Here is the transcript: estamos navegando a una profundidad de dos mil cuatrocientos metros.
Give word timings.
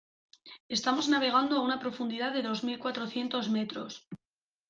estamos 0.77 1.05
navegando 1.13 1.53
a 1.55 1.63
una 1.67 1.81
profundidad 1.83 2.31
de 2.33 2.45
dos 2.49 2.59
mil 2.67 2.79
cuatrocientos 2.83 3.45
metros. 3.57 3.91